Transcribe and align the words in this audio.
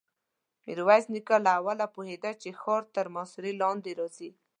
ميرويس 0.65 1.05
نيکه 1.13 1.35
له 1.45 1.51
اوله 1.59 1.85
پوهېده 1.95 2.31
چې 2.41 2.49
ښار 2.59 2.83
تر 2.95 3.05
محاصرې 3.13 3.51
لاندې 3.61 3.91
راځي. 3.99 4.29